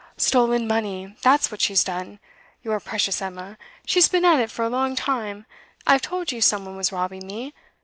[0.17, 2.17] 'Stolen money, that's what she's done
[2.63, 3.55] your precious Emma!
[3.85, 5.45] She's been at it for a long time;
[5.85, 7.53] I've told you some one was robbing me.